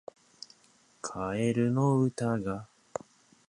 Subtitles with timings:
[1.03, 2.67] カエルの歌が